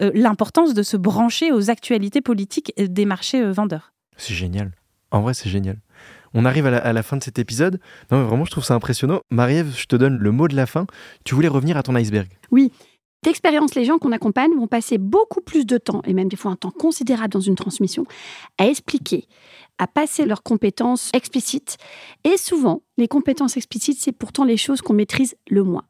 euh, 0.00 0.10
l'importance 0.14 0.74
de 0.74 0.82
se 0.82 0.96
brancher 0.96 1.52
aux 1.52 1.70
actualités 1.70 2.20
politiques 2.20 2.72
des 2.76 3.04
marchés 3.04 3.44
vendeurs. 3.50 3.92
C'est 4.16 4.34
génial. 4.34 4.72
En 5.10 5.22
vrai, 5.22 5.34
c'est 5.34 5.48
génial. 5.48 5.78
On 6.34 6.44
arrive 6.44 6.66
à 6.66 6.92
la, 6.92 7.02
fin 7.02 7.16
de 7.16 7.22
cet 7.22 7.38
épisode. 7.38 7.80
Non, 8.10 8.22
vraiment, 8.24 8.44
je 8.44 8.50
trouve 8.50 8.64
ça 8.64 8.74
impressionnant. 8.74 9.20
Marie-Ève, 9.30 9.74
je 9.74 9.86
te 9.86 9.96
donne 9.96 10.18
le 10.18 10.30
mot 10.30 10.46
de 10.46 10.56
la 10.56 10.66
fin. 10.66 10.86
Tu 11.24 11.34
voulais 11.34 11.48
revenir 11.48 11.76
à 11.76 11.82
ton 11.82 11.94
iceberg. 11.94 12.28
Oui. 12.50 12.70
D'expérience, 13.24 13.74
les 13.74 13.84
gens 13.84 13.98
qu'on 13.98 14.12
accompagne 14.12 14.54
vont 14.54 14.68
passer 14.68 14.96
beaucoup 14.96 15.40
plus 15.40 15.66
de 15.66 15.76
temps, 15.76 16.02
et 16.04 16.14
même 16.14 16.28
des 16.28 16.36
fois 16.36 16.52
un 16.52 16.56
temps 16.56 16.70
considérable 16.70 17.32
dans 17.32 17.40
une 17.40 17.56
transmission, 17.56 18.04
à 18.58 18.68
expliquer, 18.68 19.26
à 19.78 19.88
passer 19.88 20.24
leurs 20.24 20.42
compétences 20.42 21.10
explicites. 21.12 21.78
Et 22.24 22.36
souvent, 22.36 22.82
les 22.96 23.08
compétences 23.08 23.56
explicites, 23.56 23.98
c'est 23.98 24.12
pourtant 24.12 24.44
les 24.44 24.56
choses 24.56 24.82
qu'on 24.82 24.94
maîtrise 24.94 25.36
le 25.50 25.64
moins. 25.64 25.84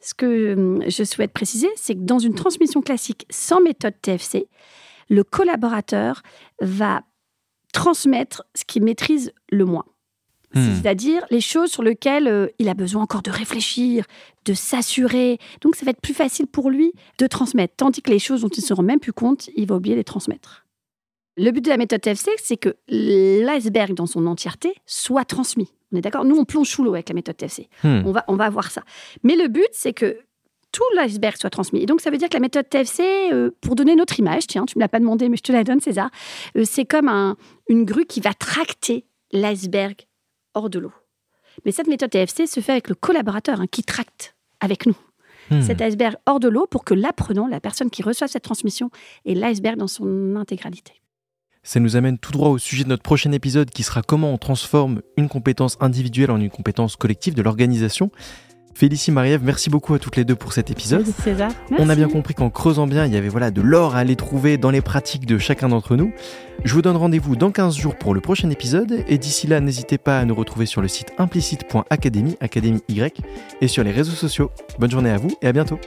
Ce 0.00 0.14
que 0.14 0.54
hum, 0.54 0.82
je 0.88 1.04
souhaite 1.04 1.32
préciser, 1.32 1.68
c'est 1.76 1.94
que 1.94 2.00
dans 2.00 2.18
une 2.18 2.34
transmission 2.34 2.80
classique 2.80 3.26
sans 3.28 3.60
méthode 3.60 3.94
TFC, 4.00 4.48
le 5.10 5.22
collaborateur 5.22 6.22
va 6.62 7.02
transmettre 7.74 8.44
ce 8.54 8.64
qu'il 8.64 8.82
maîtrise 8.82 9.32
le 9.50 9.66
moins. 9.66 9.84
Hmm. 10.54 10.74
C'est-à-dire 10.74 11.24
les 11.30 11.40
choses 11.40 11.70
sur 11.70 11.82
lesquelles 11.82 12.26
euh, 12.26 12.48
il 12.58 12.68
a 12.68 12.74
besoin 12.74 13.02
encore 13.02 13.22
de 13.22 13.30
réfléchir, 13.30 14.04
de 14.44 14.54
s'assurer. 14.54 15.38
Donc 15.60 15.76
ça 15.76 15.84
va 15.84 15.90
être 15.90 16.00
plus 16.00 16.14
facile 16.14 16.46
pour 16.46 16.70
lui 16.70 16.92
de 17.18 17.26
transmettre. 17.26 17.74
Tandis 17.76 18.02
que 18.02 18.10
les 18.10 18.18
choses 18.18 18.42
dont 18.42 18.48
il 18.48 18.60
ne 18.60 18.66
se 18.66 18.74
rend 18.74 18.82
même 18.82 19.00
plus 19.00 19.12
compte, 19.12 19.48
il 19.56 19.66
va 19.66 19.76
oublier 19.76 19.94
de 19.94 20.00
les 20.00 20.04
transmettre. 20.04 20.66
Le 21.36 21.50
but 21.52 21.64
de 21.64 21.70
la 21.70 21.76
méthode 21.76 22.00
TFC, 22.00 22.30
c'est 22.42 22.56
que 22.56 22.76
l'iceberg 22.88 23.94
dans 23.94 24.06
son 24.06 24.26
entièreté 24.26 24.74
soit 24.86 25.24
transmis. 25.24 25.72
On 25.92 25.96
est 25.96 26.00
d'accord? 26.00 26.24
Nous, 26.24 26.36
on 26.36 26.44
plonge 26.44 26.68
sous 26.68 26.84
l'eau 26.84 26.94
avec 26.94 27.08
la 27.08 27.14
méthode 27.14 27.36
TFC. 27.36 27.68
Hmm. 27.82 28.02
On, 28.04 28.12
va, 28.12 28.24
on 28.28 28.36
va 28.36 28.50
voir 28.50 28.70
ça. 28.70 28.82
Mais 29.22 29.36
le 29.36 29.48
but, 29.48 29.68
c'est 29.72 29.92
que 29.92 30.18
tout 30.72 30.84
l'iceberg 30.94 31.36
soit 31.36 31.50
transmis. 31.50 31.82
Et 31.82 31.86
donc, 31.86 32.00
ça 32.00 32.10
veut 32.10 32.18
dire 32.18 32.28
que 32.28 32.34
la 32.34 32.40
méthode 32.40 32.68
TFC, 32.68 33.32
euh, 33.32 33.50
pour 33.60 33.74
donner 33.74 33.96
notre 33.96 34.18
image, 34.18 34.46
tiens, 34.46 34.66
tu 34.66 34.76
ne 34.76 34.80
me 34.80 34.84
l'as 34.84 34.88
pas 34.88 35.00
demandé, 35.00 35.28
mais 35.28 35.36
je 35.36 35.42
te 35.42 35.52
la 35.52 35.64
donne, 35.64 35.80
César, 35.80 36.10
euh, 36.56 36.64
c'est 36.64 36.84
comme 36.84 37.08
un, 37.08 37.36
une 37.68 37.84
grue 37.84 38.06
qui 38.06 38.20
va 38.20 38.34
tracter 38.34 39.04
l'iceberg 39.32 39.96
hors 40.54 40.70
de 40.70 40.78
l'eau. 40.78 40.92
Mais 41.64 41.72
cette 41.72 41.88
méthode 41.88 42.10
TFC 42.10 42.46
se 42.46 42.60
fait 42.60 42.72
avec 42.72 42.88
le 42.88 42.94
collaborateur 42.94 43.60
hein, 43.60 43.66
qui 43.70 43.82
tracte 43.82 44.34
avec 44.60 44.86
nous. 44.86 44.96
Hmm. 45.50 45.62
Cet 45.62 45.80
iceberg 45.82 46.16
hors 46.26 46.40
de 46.40 46.48
l'eau 46.48 46.66
pour 46.66 46.84
que 46.84 46.94
l'apprenant, 46.94 47.46
la 47.48 47.60
personne 47.60 47.90
qui 47.90 48.02
reçoit 48.02 48.28
cette 48.28 48.44
transmission, 48.44 48.90
ait 49.26 49.34
l'iceberg 49.34 49.76
dans 49.76 49.88
son 49.88 50.36
intégralité. 50.36 50.92
Ça 51.62 51.80
nous 51.80 51.96
amène 51.96 52.18
tout 52.18 52.32
droit 52.32 52.48
au 52.48 52.58
sujet 52.58 52.84
de 52.84 52.88
notre 52.88 53.02
prochain 53.02 53.32
épisode 53.32 53.70
qui 53.70 53.82
sera 53.82 54.02
comment 54.02 54.32
on 54.32 54.38
transforme 54.38 55.02
une 55.18 55.28
compétence 55.28 55.76
individuelle 55.80 56.30
en 56.30 56.40
une 56.40 56.50
compétence 56.50 56.96
collective 56.96 57.34
de 57.34 57.42
l'organisation. 57.42 58.10
Félicie 58.74 59.10
Marie-Ève, 59.10 59.42
merci 59.44 59.68
beaucoup 59.68 59.94
à 59.94 59.98
toutes 59.98 60.16
les 60.16 60.24
deux 60.24 60.36
pour 60.36 60.52
cet 60.52 60.70
épisode. 60.70 61.06
César. 61.06 61.50
On 61.78 61.88
a 61.88 61.94
bien 61.94 62.08
compris 62.08 62.34
qu'en 62.34 62.50
creusant 62.50 62.86
bien, 62.86 63.04
il 63.04 63.12
y 63.12 63.16
avait 63.16 63.28
voilà 63.28 63.50
de 63.50 63.60
l'or 63.60 63.94
à 63.94 63.98
aller 63.98 64.16
trouver 64.16 64.56
dans 64.56 64.70
les 64.70 64.80
pratiques 64.80 65.26
de 65.26 65.38
chacun 65.38 65.68
d'entre 65.68 65.96
nous. 65.96 66.12
Je 66.64 66.74
vous 66.74 66.82
donne 66.82 66.96
rendez-vous 66.96 67.36
dans 67.36 67.50
15 67.50 67.76
jours 67.76 67.96
pour 67.96 68.14
le 68.14 68.20
prochain 68.20 68.48
épisode 68.50 69.04
et 69.08 69.18
d'ici 69.18 69.46
là, 69.46 69.60
n'hésitez 69.60 69.98
pas 69.98 70.18
à 70.18 70.24
nous 70.24 70.34
retrouver 70.34 70.66
sur 70.66 70.80
le 70.80 70.88
site 70.88 71.12
implicite.academy, 71.18 72.36
académie 72.40 72.82
Y 72.88 73.20
et 73.60 73.68
sur 73.68 73.84
les 73.84 73.92
réseaux 73.92 74.12
sociaux. 74.12 74.50
Bonne 74.78 74.90
journée 74.90 75.10
à 75.10 75.16
vous 75.16 75.30
et 75.42 75.46
à 75.46 75.52
bientôt. 75.52 75.78